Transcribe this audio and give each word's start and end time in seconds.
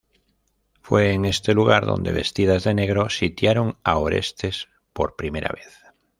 Fue 0.81 1.13
en 1.13 1.25
este 1.25 1.53
lugar 1.53 1.85
donde, 1.85 2.11
vestidas 2.11 2.63
de 2.63 2.73
negro, 2.73 3.11
sitiaron 3.11 3.77
a 3.83 3.99
Orestes 3.99 4.67
por 4.93 5.15
primera 5.15 5.53
vez. 5.53 5.77